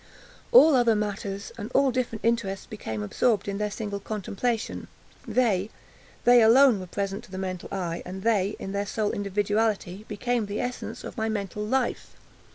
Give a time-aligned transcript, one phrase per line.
[0.51, 4.87] All other matters and all different interests became absorbed in their single contemplation.
[5.27, 10.47] They—they alone were present to the mental eye, and they, in their sole individuality, became
[10.47, 12.15] the essence of my mental life.